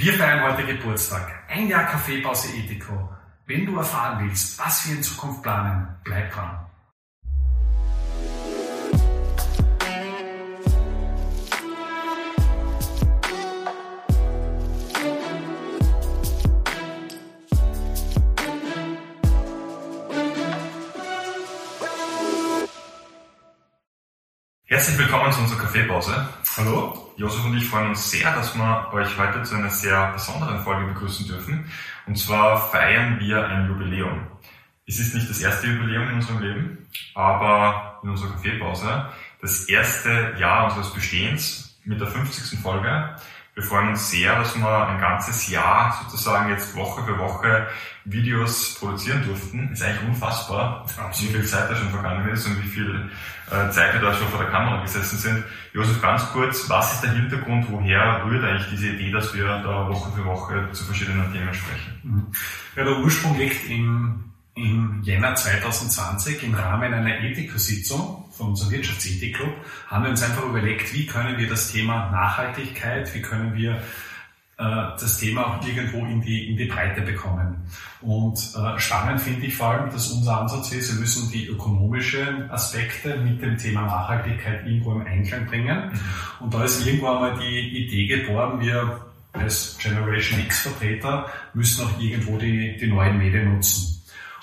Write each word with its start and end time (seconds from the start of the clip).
Wir 0.00 0.14
feiern 0.14 0.44
heute 0.44 0.64
Geburtstag. 0.64 1.42
Ein 1.48 1.66
Jahr 1.66 1.86
Kaffeepause 1.86 2.56
Ethico. 2.56 3.08
Wenn 3.46 3.66
du 3.66 3.78
erfahren 3.78 4.24
willst, 4.24 4.56
was 4.56 4.86
wir 4.86 4.94
in 4.94 5.02
Zukunft 5.02 5.42
planen, 5.42 5.88
bleib 6.04 6.30
dran. 6.30 6.67
Herzlich 24.78 24.98
willkommen 24.98 25.32
zu 25.32 25.40
unserer 25.40 25.58
Kaffeepause. 25.58 26.28
Hallo. 26.56 27.12
Josef 27.16 27.44
und 27.44 27.56
ich 27.56 27.64
freuen 27.64 27.88
uns 27.88 28.12
sehr, 28.12 28.32
dass 28.32 28.54
wir 28.54 28.88
euch 28.92 29.18
heute 29.18 29.42
zu 29.42 29.56
einer 29.56 29.70
sehr 29.70 30.12
besonderen 30.12 30.60
Folge 30.60 30.86
begrüßen 30.92 31.26
dürfen. 31.26 31.68
Und 32.06 32.16
zwar 32.16 32.70
feiern 32.70 33.18
wir 33.18 33.44
ein 33.44 33.66
Jubiläum. 33.66 34.28
Es 34.86 35.00
ist 35.00 35.16
nicht 35.16 35.28
das 35.28 35.40
erste 35.40 35.66
Jubiläum 35.66 36.10
in 36.10 36.14
unserem 36.14 36.38
Leben, 36.38 36.86
aber 37.16 37.98
in 38.04 38.10
unserer 38.10 38.30
Kaffeepause 38.34 39.08
das 39.40 39.64
erste 39.64 40.36
Jahr 40.38 40.66
unseres 40.66 40.94
Bestehens 40.94 41.76
mit 41.84 42.00
der 42.00 42.06
50. 42.06 42.60
Folge. 42.60 43.16
Wir 43.58 43.64
freuen 43.64 43.88
uns 43.88 44.08
sehr, 44.08 44.38
dass 44.38 44.56
wir 44.56 44.88
ein 44.88 45.00
ganzes 45.00 45.48
Jahr 45.48 46.00
sozusagen 46.04 46.48
jetzt 46.48 46.76
Woche 46.76 47.02
für 47.02 47.18
Woche 47.18 47.66
Videos 48.04 48.76
produzieren 48.78 49.24
durften. 49.26 49.72
Ist 49.72 49.82
eigentlich 49.82 50.10
unfassbar, 50.10 50.86
wie 51.18 51.26
viel 51.26 51.44
Zeit 51.44 51.68
da 51.68 51.74
schon 51.74 51.90
vergangen 51.90 52.28
ist 52.28 52.46
und 52.46 52.62
wie 52.62 52.68
viel 52.68 53.10
äh, 53.50 53.68
Zeit 53.70 53.94
wir 53.94 54.00
da 54.00 54.14
schon 54.14 54.28
vor 54.28 54.38
der 54.38 54.52
Kamera 54.52 54.80
gesessen 54.82 55.18
sind. 55.18 55.44
Josef, 55.72 56.00
ganz 56.00 56.30
kurz, 56.30 56.70
was 56.70 56.94
ist 56.94 57.02
der 57.02 57.10
Hintergrund, 57.10 57.66
woher 57.68 58.24
rührt 58.24 58.44
eigentlich 58.44 58.68
diese 58.70 58.90
Idee, 58.90 59.10
dass 59.10 59.34
wir 59.34 59.46
da 59.46 59.88
Woche 59.88 60.12
für 60.12 60.24
Woche 60.24 60.68
zu 60.70 60.84
verschiedenen 60.84 61.32
Themen 61.32 61.52
sprechen? 61.52 62.00
Mhm. 62.04 62.26
Ja, 62.76 62.84
der 62.84 62.98
Ursprung 63.00 63.36
liegt 63.36 63.68
im, 63.68 64.34
im 64.54 65.02
Jänner 65.02 65.34
2020 65.34 66.44
im 66.44 66.54
Rahmen 66.54 66.94
einer 66.94 67.24
Ethikositzung 67.24 68.27
von 68.38 68.48
unserem 68.48 68.70
Wirtschaftsethikclub 68.72 69.52
haben 69.88 70.04
wir 70.04 70.10
uns 70.10 70.22
einfach 70.22 70.44
überlegt, 70.44 70.94
wie 70.94 71.06
können 71.06 71.36
wir 71.36 71.48
das 71.48 71.70
Thema 71.70 72.10
Nachhaltigkeit, 72.10 73.12
wie 73.14 73.20
können 73.20 73.54
wir 73.54 73.82
äh, 74.58 74.88
das 74.98 75.18
Thema 75.18 75.46
auch 75.46 75.66
irgendwo 75.66 76.06
in 76.06 76.20
die, 76.20 76.50
in 76.50 76.56
die 76.56 76.64
Breite 76.64 77.02
bekommen. 77.02 77.56
Und 78.00 78.38
äh, 78.56 78.78
spannend 78.78 79.20
finde 79.20 79.46
ich 79.46 79.54
vor 79.54 79.68
allem, 79.68 79.90
dass 79.90 80.08
unser 80.08 80.40
Ansatz 80.40 80.72
ist, 80.72 80.92
wir 80.92 81.00
müssen 81.00 81.30
die 81.30 81.46
ökonomischen 81.46 82.50
Aspekte 82.50 83.16
mit 83.18 83.42
dem 83.42 83.56
Thema 83.56 83.82
Nachhaltigkeit 83.82 84.66
irgendwo 84.66 84.92
im 84.92 85.06
Einklang 85.06 85.46
bringen. 85.46 85.90
Mhm. 85.90 86.44
Und 86.44 86.54
da 86.54 86.64
ist 86.64 86.86
irgendwo 86.86 87.08
einmal 87.08 87.38
die 87.38 87.86
Idee 87.86 88.06
geboren, 88.06 88.60
wir 88.60 89.00
als 89.32 89.78
Generation 89.78 90.40
X-Vertreter 90.40 91.26
müssen 91.54 91.84
auch 91.84 92.00
irgendwo 92.00 92.38
die, 92.38 92.76
die 92.78 92.86
neuen 92.86 93.18
Medien 93.18 93.54
nutzen. 93.54 93.97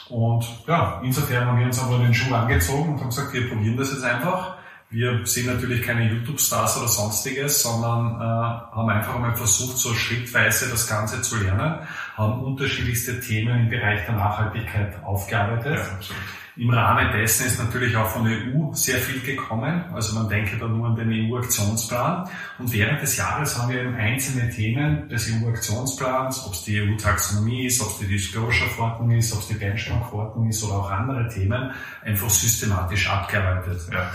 Und 0.09 0.45
ja, 0.67 1.01
insofern 1.03 1.45
haben 1.45 1.59
wir 1.59 1.65
uns 1.65 1.81
aber 1.81 1.97
den 1.97 2.13
Schuh 2.13 2.33
angezogen 2.33 2.93
und 2.93 2.99
haben 2.99 3.09
gesagt, 3.09 3.33
wir 3.33 3.49
probieren 3.49 3.77
das 3.77 3.91
jetzt 3.91 4.03
einfach. 4.03 4.54
Wir 4.95 5.25
sind 5.25 5.47
natürlich 5.47 5.81
keine 5.81 6.09
YouTube-Stars 6.09 6.77
oder 6.77 6.87
sonstiges, 6.87 7.63
sondern 7.63 8.15
äh, 8.15 8.23
haben 8.23 8.89
einfach 8.89 9.15
einmal 9.15 9.35
versucht, 9.35 9.77
so 9.77 9.93
schrittweise 9.93 10.69
das 10.69 10.87
Ganze 10.87 11.21
zu 11.21 11.35
lernen, 11.35 11.79
haben 12.15 12.41
unterschiedlichste 12.41 13.19
Themen 13.19 13.63
im 13.63 13.69
Bereich 13.69 14.05
der 14.05 14.15
Nachhaltigkeit 14.15 15.03
aufgearbeitet. 15.03 15.79
Ja, 15.79 16.15
im 16.63 16.69
Rahmen 16.69 17.11
dessen 17.11 17.47
ist 17.47 17.59
natürlich 17.59 17.93
auch 17.97 18.07
von 18.07 18.23
der 18.23 18.37
EU 18.37 18.71
sehr 18.71 18.99
viel 18.99 19.19
gekommen. 19.19 19.83
Also 19.93 20.15
man 20.15 20.29
denke 20.29 20.57
da 20.57 20.65
nur 20.65 20.87
an 20.87 20.95
den 20.95 21.11
EU-Aktionsplan. 21.11 22.29
Und 22.59 22.71
während 22.71 23.01
des 23.01 23.17
Jahres 23.17 23.59
haben 23.59 23.73
wir 23.73 23.81
eben 23.81 23.95
einzelne 23.95 24.49
Themen 24.49 25.09
des 25.09 25.29
EU-Aktionsplans, 25.29 26.45
ob 26.47 26.53
es 26.53 26.63
die 26.63 26.79
EU-Taxonomie 26.79 27.65
ist, 27.65 27.81
ob 27.81 27.89
es 27.89 27.97
die 27.97 28.07
Disclosure-Verordnung 28.07 29.11
ist, 29.11 29.33
ob 29.33 29.41
es 29.41 29.49
die 29.49 29.55
Benchmark-Verordnung 29.55 30.47
ist 30.47 30.63
oder 30.63 30.75
auch 30.75 30.89
andere 30.89 31.27
Themen, 31.27 31.73
einfach 32.01 32.29
systematisch 32.29 33.09
abgearbeitet. 33.09 33.81
Ja. 33.91 34.09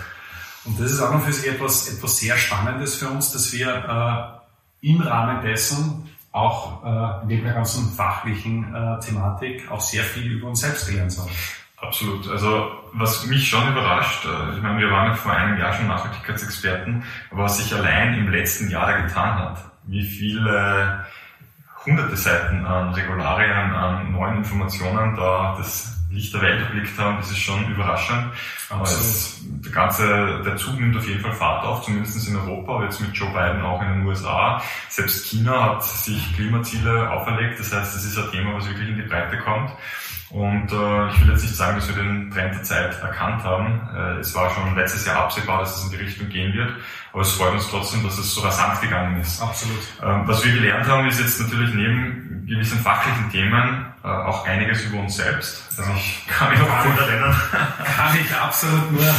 Und 0.64 0.78
das 0.78 0.92
ist 0.92 1.00
auch 1.00 1.12
noch 1.12 1.22
für 1.22 1.32
sich 1.32 1.50
etwas, 1.50 1.88
etwas 1.92 2.18
sehr 2.18 2.36
Spannendes 2.36 2.96
für 2.96 3.08
uns, 3.08 3.32
dass 3.32 3.52
wir 3.52 4.40
äh, 4.82 4.88
im 4.88 5.00
Rahmen 5.00 5.42
dessen 5.42 6.08
auch 6.32 6.84
äh, 6.84 7.26
neben 7.26 7.44
der 7.44 7.54
ganzen 7.54 7.92
fachlichen 7.92 8.74
äh, 8.74 9.00
Thematik 9.00 9.70
auch 9.70 9.80
sehr 9.80 10.04
viel 10.04 10.32
über 10.32 10.48
uns 10.48 10.60
selbst 10.60 10.88
gelernt 10.88 11.16
haben. 11.18 11.30
Absolut. 11.78 12.28
Also 12.28 12.70
was 12.92 13.26
mich 13.26 13.48
schon 13.48 13.66
überrascht, 13.72 14.26
äh, 14.26 14.56
ich 14.56 14.62
meine, 14.62 14.78
wir 14.78 14.90
waren 14.90 15.08
ja 15.08 15.14
vor 15.14 15.32
einem 15.32 15.58
Jahr 15.58 15.72
schon 15.72 15.88
Nachhaltigkeitsexperten, 15.88 17.02
aber 17.30 17.44
was 17.44 17.56
sich 17.56 17.74
allein 17.74 18.14
im 18.14 18.30
letzten 18.30 18.70
Jahr 18.70 18.86
da 18.86 19.00
getan 19.00 19.38
hat, 19.38 19.64
wie 19.84 20.04
viele 20.04 21.04
hunderte 21.84 22.16
Seiten 22.16 22.66
an 22.66 22.92
Regularien, 22.92 23.74
an 23.74 24.12
neuen 24.12 24.38
Informationen 24.38 25.16
da 25.16 25.54
das 25.56 25.99
Licht 26.10 26.34
der 26.34 26.42
Welt 26.42 26.60
erblickt 26.60 26.98
haben, 26.98 27.18
das 27.18 27.30
ist 27.30 27.38
schon 27.38 27.70
überraschend. 27.70 28.32
Aber 28.68 28.82
es, 28.82 29.40
der 29.42 29.72
ganze, 29.72 30.42
der 30.44 30.56
Zug 30.56 30.78
nimmt 30.78 30.96
auf 30.96 31.06
jeden 31.06 31.20
Fall 31.20 31.32
Fahrt 31.32 31.64
auf, 31.64 31.84
zumindest 31.84 32.28
in 32.28 32.36
Europa, 32.36 32.74
aber 32.74 32.84
jetzt 32.84 33.00
mit 33.00 33.14
Joe 33.14 33.28
Biden 33.28 33.62
auch 33.62 33.80
in 33.82 33.88
den 33.88 34.06
USA. 34.06 34.60
Selbst 34.88 35.26
China 35.26 35.62
hat 35.62 35.84
sich 35.84 36.34
Klimaziele 36.34 37.10
auferlegt, 37.10 37.60
das 37.60 37.72
heißt, 37.72 37.94
das 37.94 38.04
ist 38.04 38.18
ein 38.18 38.30
Thema, 38.30 38.54
was 38.54 38.66
wirklich 38.68 38.88
in 38.88 38.96
die 38.96 39.02
Breite 39.02 39.38
kommt. 39.38 39.70
Und 40.30 40.70
äh, 40.70 41.08
ich 41.08 41.20
will 41.20 41.30
jetzt 41.30 41.42
nicht 41.42 41.56
sagen, 41.56 41.76
dass 41.76 41.88
wir 41.88 42.02
den 42.02 42.30
Trend 42.30 42.54
der 42.54 42.62
Zeit 42.62 43.02
erkannt 43.02 43.42
haben. 43.42 43.80
Äh, 43.94 44.20
es 44.20 44.32
war 44.34 44.48
schon 44.50 44.76
letztes 44.76 45.04
Jahr 45.04 45.24
absehbar, 45.24 45.60
dass 45.60 45.78
es 45.78 45.84
in 45.84 45.90
die 45.90 46.04
Richtung 46.04 46.28
gehen 46.28 46.54
wird. 46.54 46.70
Aber 47.12 47.22
es 47.22 47.32
freut 47.32 47.52
uns 47.52 47.68
trotzdem, 47.68 48.04
dass 48.04 48.16
es 48.16 48.32
so 48.32 48.40
rasant 48.42 48.80
gegangen 48.80 49.20
ist. 49.20 49.42
Absolut. 49.42 49.80
Ähm, 50.02 50.22
was 50.26 50.44
wir 50.44 50.52
gelernt 50.52 50.86
haben, 50.86 51.08
ist 51.08 51.18
jetzt 51.18 51.40
natürlich 51.40 51.74
neben 51.74 52.46
gewissen 52.46 52.78
fachlichen 52.78 53.28
Themen 53.30 53.86
äh, 54.04 54.06
auch 54.06 54.46
einiges 54.46 54.84
über 54.84 55.00
uns 55.00 55.16
selbst. 55.16 55.64
Also 55.76 55.90
ich 55.96 56.24
kann 56.28 56.50
mich 56.50 56.60
noch 56.60 56.84
gut 56.84 56.98
erinnern. 56.98 57.34
Kann 57.96 58.16
ich 58.18 58.34
absolut 58.34 58.92
nur 58.92 59.14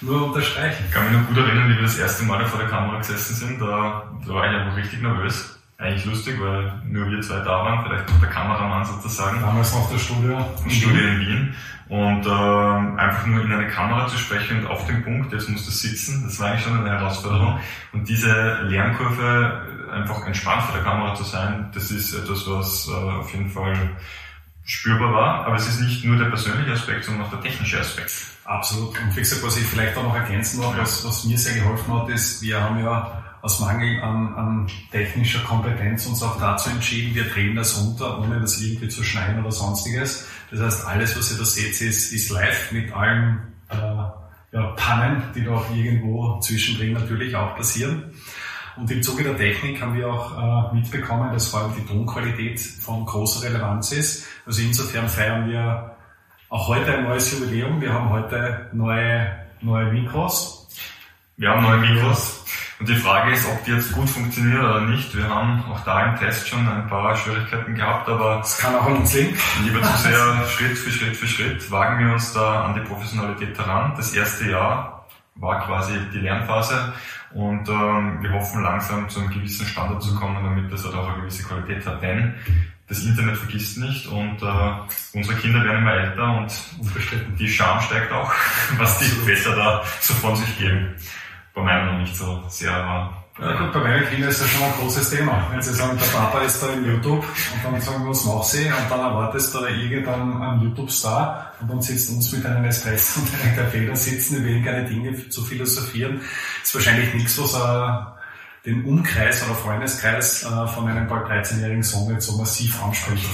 nur 0.00 0.28
unterstreichen. 0.28 0.84
Ich 0.86 0.94
kann 0.94 1.04
mich 1.04 1.20
noch 1.20 1.26
gut 1.26 1.38
erinnern, 1.38 1.68
wie 1.70 1.74
wir 1.74 1.82
das 1.82 1.98
erste 1.98 2.24
Mal 2.24 2.46
vor 2.46 2.60
der 2.60 2.68
Kamera 2.68 2.98
gesessen 2.98 3.34
sind. 3.34 3.60
Da, 3.60 4.04
da 4.24 4.32
war 4.32 4.46
ich 4.48 4.56
einfach 4.56 4.76
richtig 4.76 5.02
nervös 5.02 5.57
eigentlich 5.78 6.04
lustig, 6.06 6.40
weil 6.40 6.72
nur 6.84 7.08
wir 7.08 7.20
zwei 7.20 7.38
da 7.38 7.64
waren, 7.64 7.84
vielleicht 7.84 8.08
noch 8.10 8.18
der 8.18 8.28
Kameramann 8.28 8.84
sozusagen. 8.84 9.40
Damals 9.40 9.72
noch 9.72 9.88
der 9.88 9.98
Studio. 9.98 10.44
Studio 10.68 11.06
in 11.06 11.20
Wien. 11.20 11.54
Und 11.88 12.26
äh, 12.26 13.00
einfach 13.00 13.26
nur 13.26 13.42
in 13.42 13.52
eine 13.52 13.68
Kamera 13.68 14.06
zu 14.08 14.18
sprechen 14.18 14.58
und 14.58 14.66
auf 14.66 14.86
den 14.86 15.02
Punkt, 15.02 15.32
jetzt 15.32 15.48
musst 15.48 15.66
du 15.66 15.70
sitzen, 15.70 16.24
das 16.24 16.38
war 16.38 16.48
eigentlich 16.48 16.64
schon 16.64 16.78
eine 16.78 16.90
Herausforderung. 16.90 17.58
Und 17.92 18.06
diese 18.08 18.60
Lernkurve, 18.64 19.62
einfach 19.90 20.26
entspannt 20.26 20.64
vor 20.64 20.74
der 20.74 20.82
Kamera 20.82 21.14
zu 21.14 21.22
sein, 21.22 21.70
das 21.72 21.90
ist 21.90 22.12
etwas, 22.12 22.46
was 22.46 22.88
äh, 22.88 22.92
auf 22.92 23.32
jeden 23.32 23.48
Fall 23.48 23.74
spürbar 24.64 25.14
war. 25.14 25.46
Aber 25.46 25.56
es 25.56 25.66
ist 25.66 25.80
nicht 25.80 26.04
nur 26.04 26.18
der 26.18 26.26
persönliche 26.26 26.72
Aspekt, 26.72 27.04
sondern 27.04 27.24
auch 27.24 27.30
der 27.30 27.40
technische 27.40 27.80
Aspekt. 27.80 28.12
Absolut. 28.44 29.00
Und 29.00 29.16
wie 29.16 29.20
gesagt, 29.20 29.42
was 29.44 29.56
ich 29.56 29.64
vielleicht 29.64 29.96
auch 29.96 30.02
noch 30.02 30.16
ergänzen 30.16 30.60
noch, 30.60 30.76
was, 30.76 31.06
was 31.06 31.24
mir 31.24 31.38
sehr 31.38 31.54
geholfen 31.54 31.94
hat, 31.94 32.08
ist, 32.10 32.42
wir 32.42 32.60
haben 32.60 32.84
ja 32.84 33.27
aus 33.48 33.60
Mangel 33.60 34.02
an, 34.02 34.34
an 34.34 34.66
technischer 34.92 35.40
Kompetenz 35.40 36.04
uns 36.04 36.22
auch 36.22 36.38
dazu 36.38 36.68
entschieden, 36.68 37.14
wir 37.14 37.24
drehen 37.24 37.56
das 37.56 37.80
runter, 37.80 38.20
ohne 38.20 38.40
das 38.40 38.60
irgendwie 38.60 38.88
zu 38.88 39.02
schneiden 39.02 39.40
oder 39.40 39.50
sonstiges. 39.50 40.28
Das 40.50 40.60
heißt, 40.60 40.86
alles, 40.86 41.16
was 41.16 41.32
ihr 41.32 41.38
da 41.38 41.44
seht, 41.46 41.80
ist, 41.80 42.12
ist 42.12 42.28
live 42.28 42.72
mit 42.72 42.92
allen 42.92 43.40
äh, 43.70 43.76
ja, 44.52 44.66
Pannen, 44.76 45.22
die 45.34 45.44
da 45.44 45.52
auch 45.52 45.74
irgendwo 45.74 46.38
zwischendrin 46.40 46.92
natürlich 46.92 47.34
auch 47.34 47.56
passieren. 47.56 48.12
Und 48.76 48.90
im 48.90 49.02
Zuge 49.02 49.24
der 49.24 49.38
Technik 49.38 49.80
haben 49.80 49.96
wir 49.96 50.12
auch 50.12 50.72
äh, 50.72 50.74
mitbekommen, 50.74 51.32
dass 51.32 51.48
vor 51.48 51.60
allem 51.60 51.72
die 51.74 51.86
Tonqualität 51.86 52.60
von 52.60 53.06
großer 53.06 53.48
Relevanz 53.48 53.92
ist. 53.92 54.26
Also 54.44 54.60
insofern 54.60 55.08
feiern 55.08 55.48
wir 55.48 55.96
auch 56.50 56.68
heute 56.68 56.98
ein 56.98 57.04
neues 57.04 57.32
Jubiläum. 57.32 57.80
Wir 57.80 57.94
haben 57.94 58.10
heute 58.10 58.68
neue, 58.74 59.38
neue 59.62 59.90
Mikros. 59.90 60.68
Wir 61.38 61.48
haben 61.48 61.62
neue 61.62 61.78
Mikros. 61.78 62.37
Und 62.78 62.88
die 62.88 62.94
Frage 62.94 63.32
ist, 63.32 63.44
ob 63.48 63.64
die 63.64 63.72
jetzt 63.72 63.92
gut 63.92 64.08
funktionieren 64.08 64.64
oder 64.64 64.80
nicht. 64.82 65.16
Wir 65.16 65.28
haben 65.28 65.64
auch 65.64 65.80
da 65.80 66.04
im 66.04 66.16
Test 66.16 66.48
schon 66.48 66.66
ein 66.68 66.86
paar 66.86 67.16
Schwierigkeiten 67.16 67.74
gehabt, 67.74 68.08
aber 68.08 68.40
es 68.40 68.56
kann 68.56 68.74
auch 68.76 68.86
an 68.86 68.98
uns 68.98 69.12
liegen. 69.14 69.36
Lieber 69.64 69.82
zu 69.82 69.96
sehr, 70.02 70.46
Schritt 70.48 70.78
für 70.78 70.90
Schritt 70.90 71.16
für 71.16 71.26
Schritt 71.26 71.70
wagen 71.72 72.06
wir 72.06 72.12
uns 72.12 72.32
da 72.32 72.66
an 72.66 72.74
die 72.74 72.88
Professionalität 72.88 73.58
heran. 73.58 73.94
Das 73.96 74.14
erste 74.14 74.48
Jahr 74.50 75.06
war 75.34 75.60
quasi 75.66 75.94
die 76.12 76.18
Lernphase 76.18 76.92
und 77.34 77.68
ähm, 77.68 78.22
wir 78.22 78.32
hoffen 78.32 78.62
langsam 78.62 79.08
zu 79.08 79.20
einem 79.20 79.30
gewissen 79.30 79.66
Standard 79.66 80.00
zu 80.00 80.14
kommen, 80.14 80.42
damit 80.44 80.72
das 80.72 80.84
halt 80.84 80.94
auch 80.94 81.08
eine 81.08 81.22
gewisse 81.22 81.42
Qualität 81.42 81.84
hat. 81.84 82.00
Denn 82.00 82.34
das 82.86 83.04
Internet 83.04 83.38
vergisst 83.38 83.78
nicht 83.78 84.06
und 84.06 84.40
äh, 84.40 84.72
unsere 85.14 85.36
Kinder 85.38 85.64
werden 85.64 85.78
immer 85.78 85.94
älter 85.94 86.38
und 86.38 86.52
die 87.38 87.48
Scham 87.48 87.80
steigt 87.80 88.12
auch, 88.12 88.32
was 88.78 88.98
die 89.00 89.04
Väter 89.04 89.56
da 89.56 89.84
so 90.00 90.14
von 90.14 90.36
sich 90.36 90.58
geben 90.58 90.94
bei 91.58 91.64
meinem 91.64 91.86
noch 91.86 91.98
nicht 91.98 92.16
so 92.16 92.42
sehr 92.48 92.72
war. 92.72 93.24
Ja 93.40 93.52
gut, 93.56 93.72
bei 93.72 93.80
meinen 93.80 94.04
Kindern 94.08 94.30
ist 94.30 94.42
das 94.42 94.50
schon 94.50 94.64
ein 94.64 94.72
großes 94.80 95.10
Thema. 95.10 95.46
Wenn 95.52 95.62
sie 95.62 95.72
sagen, 95.72 95.96
der 95.96 96.06
Papa 96.06 96.40
ist 96.40 96.60
da 96.60 96.72
im 96.72 96.84
YouTube 96.84 97.24
und 97.24 97.64
dann 97.64 97.80
sagen, 97.80 98.08
was 98.08 98.24
macht 98.24 98.46
sie? 98.46 98.64
Und 98.64 98.90
dann 98.90 98.98
erwartest 98.98 99.54
du 99.54 99.60
da 99.60 99.68
irgendeinen 99.68 100.60
YouTube-Star 100.60 101.52
und 101.60 101.70
dann 101.70 101.80
sitzt 101.80 102.10
uns 102.10 102.32
mit 102.32 102.44
einem 102.44 102.64
Espresso 102.64 103.20
und 103.20 103.28
einem 103.40 103.56
Kaffee 103.56 103.86
da 103.86 103.94
sitzen, 103.94 104.38
über 104.38 104.48
irgendeine 104.48 104.88
Dinge 104.88 105.28
zu 105.28 105.44
philosophieren. 105.44 106.20
ist 106.62 106.74
wahrscheinlich 106.74 107.14
nichts, 107.14 107.40
was 107.40 107.54
ein, 107.54 108.06
den 108.64 108.84
Umkreis 108.84 109.44
oder 109.46 109.54
Freundeskreis 109.54 110.44
äh, 110.44 110.66
von 110.66 110.88
einem 110.88 111.06
bald 111.06 111.26
13-jährigen 111.26 111.82
Sohn 111.82 112.12
jetzt 112.12 112.26
so 112.26 112.36
massiv 112.36 112.82
anspricht. 112.82 113.28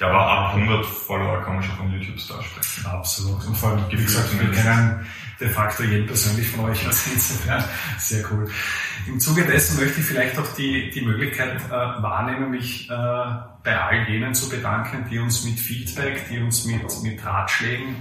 Ja, 0.00 0.08
aber 0.08 0.20
ab 0.20 0.54
100 0.54 0.84
Follower 0.86 1.42
kann 1.42 1.54
man 1.54 1.62
schon 1.62 1.76
von 1.76 1.92
YouTube-Star 1.92 2.42
sprechen. 2.42 2.86
Absolut. 2.86 3.44
Und 3.46 3.56
vor 3.56 3.70
allem, 3.70 3.84
wie 3.90 3.96
gesagt, 3.96 4.28
wir 4.40 4.50
kennen 4.50 5.06
de 5.40 5.48
facto 5.48 5.82
jeden 5.82 6.06
persönlich 6.06 6.48
von 6.48 6.66
euch, 6.66 6.86
also 6.86 7.10
insofern 7.12 7.64
sehr 7.98 8.24
cool. 8.30 8.50
Im 9.06 9.18
Zuge 9.18 9.44
dessen 9.44 9.82
möchte 9.82 10.00
ich 10.00 10.06
vielleicht 10.06 10.38
auch 10.38 10.54
die, 10.54 10.90
die 10.90 11.00
Möglichkeit 11.00 11.60
äh, 11.66 11.70
wahrnehmen, 11.70 12.50
mich 12.50 12.90
äh, 12.90 12.92
bei 12.92 13.80
all 13.80 14.08
jenen 14.08 14.34
zu 14.34 14.48
bedanken, 14.48 15.06
die 15.10 15.18
uns 15.18 15.44
mit 15.44 15.58
Feedback, 15.58 16.28
die 16.28 16.38
uns 16.38 16.64
mit, 16.66 16.82
mit 17.02 17.24
Ratschlägen 17.24 17.96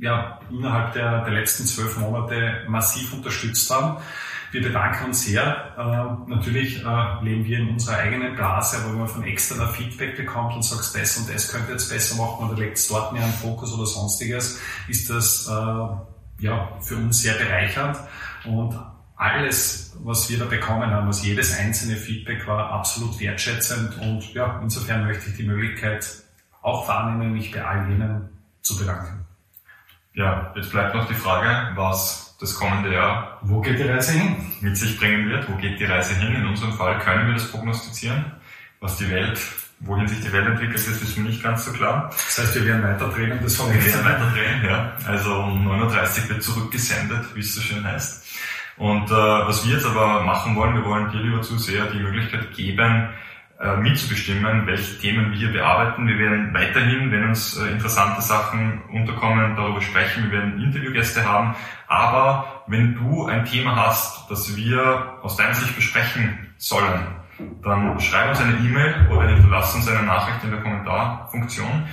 ja, 0.00 0.40
innerhalb 0.50 0.94
der, 0.94 1.24
der 1.24 1.32
letzten 1.32 1.66
zwölf 1.66 1.98
Monate 1.98 2.64
massiv 2.68 3.12
unterstützt 3.12 3.70
haben. 3.70 4.02
Wir 4.52 4.62
bedanken 4.62 5.06
uns 5.06 5.24
sehr. 5.24 5.74
Äh, 5.78 6.30
natürlich 6.30 6.84
äh, 6.84 7.24
leben 7.24 7.44
wir 7.44 7.58
in 7.58 7.70
unserer 7.70 7.98
eigenen 7.98 8.34
Blase, 8.34 8.78
aber 8.78 8.90
wenn 8.90 8.98
man 8.98 9.08
von 9.08 9.22
externer 9.24 9.68
Feedback 9.68 10.16
bekommt 10.16 10.54
und 10.54 10.64
sagst, 10.64 10.96
das 10.96 11.16
und 11.18 11.32
das 11.32 11.52
könnte 11.52 11.72
jetzt 11.72 11.88
besser 11.88 12.16
machen 12.16 12.48
oder 12.48 12.58
legt 12.58 12.90
dort 12.90 13.12
mehr 13.12 13.22
einen 13.22 13.32
Fokus 13.32 13.72
oder 13.72 13.86
sonstiges, 13.86 14.60
ist 14.88 15.08
das 15.08 15.48
äh, 15.48 16.44
ja, 16.44 16.68
für 16.80 16.96
uns 16.96 17.20
sehr 17.20 17.34
bereichernd. 17.34 17.96
Und 18.44 18.76
alles, 19.16 19.96
was 20.02 20.28
wir 20.30 20.38
da 20.38 20.46
bekommen 20.46 20.90
haben, 20.90 21.06
also 21.06 21.26
jedes 21.26 21.56
einzelne 21.56 21.96
Feedback 21.96 22.46
war 22.46 22.70
absolut 22.70 23.20
wertschätzend 23.20 23.98
und 24.00 24.32
ja, 24.32 24.58
insofern 24.62 25.04
möchte 25.04 25.30
ich 25.30 25.36
die 25.36 25.46
Möglichkeit 25.46 26.08
auch 26.62 26.88
wahrnehmen, 26.88 27.34
mich 27.34 27.52
bei 27.52 27.64
all 27.64 27.88
jenen 27.88 28.30
zu 28.62 28.76
bedanken. 28.78 29.26
Ja, 30.14 30.52
jetzt 30.56 30.70
bleibt 30.70 30.94
noch 30.94 31.06
die 31.06 31.14
Frage, 31.14 31.76
was 31.76 32.29
das 32.40 32.54
kommende 32.54 32.92
Jahr 32.94 33.38
wo 33.42 33.60
geht 33.60 33.78
die 33.78 33.84
Reise 33.84 34.12
hin? 34.12 34.36
mit 34.60 34.76
sich 34.76 34.98
bringen 34.98 35.28
wird. 35.28 35.48
Wo 35.48 35.56
geht 35.56 35.80
die 35.80 35.84
Reise 35.84 36.14
hin? 36.14 36.34
In 36.34 36.46
unserem 36.46 36.72
Fall 36.74 36.98
können 36.98 37.26
wir 37.26 37.34
das 37.34 37.50
prognostizieren. 37.50 38.24
Was 38.80 38.96
die 38.96 39.10
Welt, 39.10 39.40
wohin 39.80 40.08
sich 40.08 40.20
die 40.20 40.32
Welt 40.32 40.46
entwickelt, 40.46 40.76
ist, 40.76 41.02
ist 41.02 41.18
mir 41.18 41.24
nicht 41.24 41.42
ganz 41.42 41.64
so 41.64 41.72
klar. 41.72 42.10
Das 42.10 42.38
heißt, 42.38 42.54
wir 42.54 42.66
werden 42.66 42.82
weiter 42.82 43.08
drehen 43.08 43.32
und 43.32 43.44
das 43.44 43.58
Wir 43.58 43.84
werden 43.84 44.04
weiter 44.04 44.32
drehen, 44.34 44.64
ja. 44.64 44.92
Also 45.06 45.34
um 45.34 45.64
39 45.64 46.28
wird 46.28 46.42
zurückgesendet, 46.42 47.34
wie 47.34 47.40
es 47.40 47.54
so 47.54 47.60
schön 47.60 47.84
heißt. 47.84 48.26
Und 48.76 49.10
äh, 49.10 49.14
was 49.14 49.66
wir 49.66 49.74
jetzt 49.74 49.86
aber 49.86 50.22
machen 50.22 50.56
wollen, 50.56 50.74
wir 50.74 50.84
wollen 50.84 51.10
dir, 51.10 51.20
lieber 51.20 51.42
Zuseher, 51.42 51.86
die 51.86 51.98
Möglichkeit 51.98 52.54
geben, 52.54 53.10
äh, 53.60 53.76
mitzubestimmen, 53.76 54.66
welche 54.66 54.98
Themen 54.98 55.32
wir 55.32 55.52
bearbeiten. 55.52 56.06
Wir 56.08 56.18
werden 56.18 56.54
weiterhin, 56.54 57.12
wenn 57.12 57.28
uns 57.28 57.58
äh, 57.58 57.70
interessante 57.70 58.22
Sachen 58.22 58.80
unterkommen, 58.90 59.54
darüber 59.54 59.82
sprechen. 59.82 60.30
Wir 60.30 60.38
werden 60.38 60.62
Interviewgäste 60.62 61.22
haben. 61.24 61.54
Aber 61.86 62.62
wenn 62.68 62.94
du 62.94 63.26
ein 63.26 63.44
Thema 63.44 63.76
hast, 63.76 64.30
das 64.30 64.56
wir 64.56 65.18
aus 65.22 65.36
deiner 65.36 65.52
Sicht 65.52 65.76
besprechen 65.76 66.54
sollen, 66.56 67.06
dann 67.62 68.00
schreib 68.00 68.30
uns 68.30 68.40
eine 68.40 68.56
E-Mail 68.58 69.08
oder 69.10 69.28
hinterlass 69.28 69.74
uns 69.74 69.88
eine 69.88 70.04
Nachricht 70.04 70.42
in 70.42 70.52
der 70.52 70.60
Kommentarfunktion. 70.60 71.86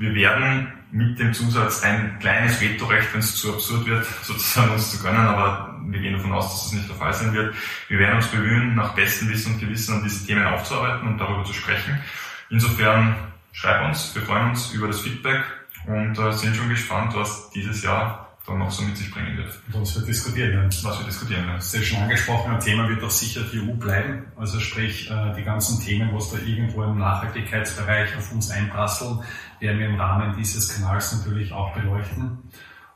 Wir 0.00 0.14
werden 0.14 0.72
mit 0.92 1.18
dem 1.18 1.34
Zusatz 1.34 1.82
ein 1.82 2.18
kleines 2.20 2.58
Vetorecht, 2.58 3.12
wenn 3.12 3.20
es 3.20 3.36
zu 3.36 3.52
absurd 3.52 3.84
wird, 3.86 4.06
sozusagen 4.22 4.72
uns 4.72 4.92
zu 4.92 5.02
gönnen, 5.02 5.26
aber 5.26 5.78
wir 5.88 6.00
gehen 6.00 6.14
davon 6.14 6.32
aus, 6.32 6.48
dass 6.48 6.62
das 6.62 6.72
nicht 6.72 6.88
der 6.88 6.96
Fall 6.96 7.12
sein 7.12 7.34
wird. 7.34 7.54
Wir 7.88 7.98
werden 7.98 8.16
uns 8.16 8.28
bemühen, 8.28 8.74
nach 8.74 8.94
bestem 8.94 9.28
Wissen 9.28 9.52
und 9.52 9.60
Gewissen 9.60 9.96
an 9.96 10.02
diese 10.02 10.26
Themen 10.26 10.46
aufzuarbeiten 10.46 11.06
und 11.06 11.18
darüber 11.18 11.44
zu 11.44 11.52
sprechen. 11.52 12.00
Insofern 12.48 13.14
schreib 13.52 13.86
uns, 13.88 14.14
wir 14.14 14.22
freuen 14.22 14.48
uns 14.48 14.72
über 14.72 14.86
das 14.86 15.02
Feedback 15.02 15.44
und 15.86 16.18
äh, 16.18 16.32
sind 16.32 16.56
schon 16.56 16.70
gespannt, 16.70 17.14
was 17.14 17.50
dieses 17.50 17.82
Jahr 17.82 18.29
dann 18.46 18.58
noch 18.58 18.70
so 18.70 18.82
mit 18.82 18.96
sich 18.96 19.10
bringen 19.10 19.36
wird. 19.36 19.60
Und 19.72 19.82
was 19.82 19.94
wir 19.94 20.06
diskutieren 20.06 20.52
werden. 20.52 20.70
Was 20.82 20.98
wir 20.98 21.06
diskutieren 21.06 21.46
werden. 21.46 21.56
Das 21.56 21.74
ist 21.74 21.86
schon 21.86 22.02
angesprochen, 22.02 22.52
ein 22.52 22.60
Thema 22.60 22.88
wird 22.88 23.02
auch 23.02 23.10
sicher 23.10 23.42
die 23.52 23.60
EU 23.60 23.74
bleiben. 23.74 24.26
Also 24.36 24.58
sprich, 24.60 25.10
äh, 25.10 25.34
die 25.36 25.44
ganzen 25.44 25.80
Themen, 25.84 26.10
was 26.14 26.30
da 26.30 26.38
irgendwo 26.38 26.82
im 26.84 26.98
Nachhaltigkeitsbereich 26.98 28.16
auf 28.16 28.32
uns 28.32 28.50
einprasseln, 28.50 29.20
werden 29.60 29.78
wir 29.78 29.88
im 29.88 30.00
Rahmen 30.00 30.34
dieses 30.36 30.74
Kanals 30.74 31.12
natürlich 31.12 31.52
auch 31.52 31.74
beleuchten 31.74 32.38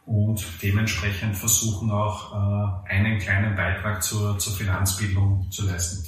und 0.06 0.44
dementsprechend 0.62 1.36
versuchen 1.36 1.90
auch 1.90 2.84
äh, 2.86 2.90
einen 2.90 3.18
kleinen 3.18 3.54
Beitrag 3.54 4.02
zur, 4.02 4.38
zur 4.38 4.54
Finanzbildung 4.54 5.50
zu 5.50 5.66
leisten. 5.66 6.04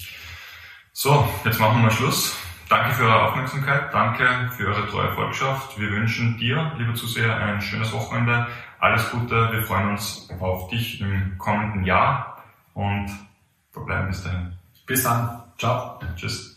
So, 0.92 1.26
jetzt 1.44 1.60
machen 1.60 1.82
wir 1.82 1.90
Schluss. 1.90 2.36
Danke 2.68 2.94
für 2.94 3.04
eure 3.04 3.28
Aufmerksamkeit, 3.28 3.94
danke 3.94 4.50
für 4.56 4.66
eure 4.66 4.88
treue 4.88 5.12
Volkschaft. 5.12 5.78
Wir 5.78 5.88
wünschen 5.90 6.36
dir, 6.36 6.72
liebe 6.78 6.94
Zuseher, 6.94 7.36
ein 7.36 7.60
schönes 7.60 7.92
Wochenende. 7.92 8.48
Alles 8.86 9.10
Gute, 9.10 9.50
wir 9.50 9.62
freuen 9.64 9.90
uns 9.90 10.28
auf 10.38 10.68
dich 10.68 11.00
im 11.00 11.36
kommenden 11.38 11.84
Jahr 11.84 12.44
und 12.72 13.10
verbleiben 13.72 14.06
bis 14.06 14.22
dahin. 14.22 14.52
Bis 14.86 15.02
dann. 15.02 15.42
Ciao. 15.58 15.98
Tschüss. 16.14 16.55